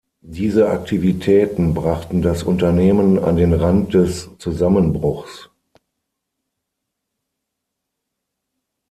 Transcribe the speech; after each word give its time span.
Diese 0.25 0.71
Aktivitäten 0.71 1.75
brachten 1.75 2.23
das 2.23 2.41
Unternehmen 2.41 3.19
an 3.19 3.35
den 3.35 3.53
Rand 3.53 3.93
des 3.93 4.31
Zusammenbruchs. 4.39 5.51